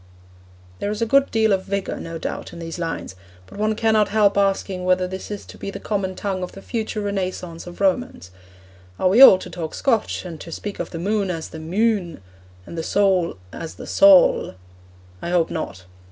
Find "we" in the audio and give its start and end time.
9.09-9.21